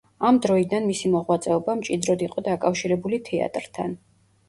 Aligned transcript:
ამ 0.27 0.37
დროიდან 0.45 0.87
მისი 0.91 1.11
მოღვაწეობა 1.17 1.77
მჭიდროდ 1.83 2.27
იყო 2.31 2.47
დაკავშირებული 2.51 3.25
თეატრთან. 3.33 3.99